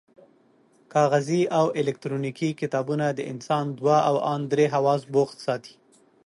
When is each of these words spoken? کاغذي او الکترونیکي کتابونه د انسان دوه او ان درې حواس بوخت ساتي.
کاغذي 0.93 1.41
او 1.57 1.65
الکترونیکي 1.79 2.49
کتابونه 2.61 3.05
د 3.11 3.19
انسان 3.31 3.65
دوه 3.79 3.97
او 4.09 4.15
ان 4.33 4.41
درې 4.51 4.65
حواس 4.73 5.01
بوخت 5.13 5.37
ساتي. 5.45 5.75